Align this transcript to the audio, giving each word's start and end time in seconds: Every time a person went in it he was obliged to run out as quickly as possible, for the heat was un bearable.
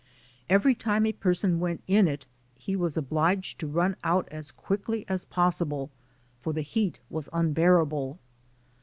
Every 0.49 0.73
time 0.73 1.05
a 1.05 1.13
person 1.13 1.59
went 1.59 1.83
in 1.85 2.07
it 2.07 2.25
he 2.55 2.75
was 2.75 2.97
obliged 2.97 3.59
to 3.59 3.67
run 3.67 3.95
out 4.03 4.27
as 4.29 4.49
quickly 4.49 5.05
as 5.07 5.25
possible, 5.25 5.91
for 6.41 6.53
the 6.53 6.63
heat 6.63 6.99
was 7.11 7.29
un 7.31 7.53
bearable. 7.53 8.17